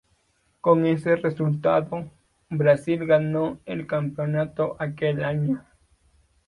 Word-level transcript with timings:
Con 0.61 0.87
ese 0.87 1.15
resultado, 1.15 2.09
Brasil 2.49 3.05
ganó 3.05 3.59
el 3.67 3.85
campeonato 3.85 4.75
aquel 4.79 5.23
año. 5.23 5.63